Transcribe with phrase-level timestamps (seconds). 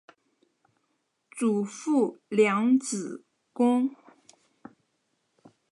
[1.29, 3.95] 祖父梁子恭。